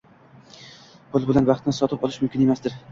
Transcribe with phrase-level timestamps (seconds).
[1.11, 2.79] Pul bilan baxtni sotib olish mumkin emasdir.